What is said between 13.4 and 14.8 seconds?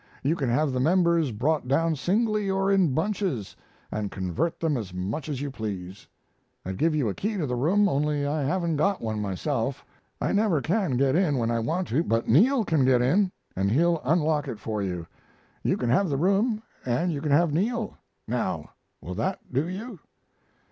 and he'll unlock it